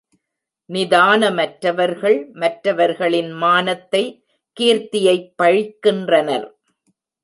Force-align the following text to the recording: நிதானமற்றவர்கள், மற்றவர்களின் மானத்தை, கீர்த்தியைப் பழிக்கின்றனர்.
நிதானமற்றவர்கள், 0.69 2.31
மற்றவர்களின் 2.33 3.31
மானத்தை, 3.31 4.25
கீர்த்தியைப் 4.59 5.33
பழிக்கின்றனர். 5.43 6.51